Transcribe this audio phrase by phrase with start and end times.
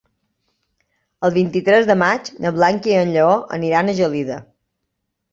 [1.27, 4.39] El vint-i-tres de maig na Blanca i en Lleó aniran a Gelida.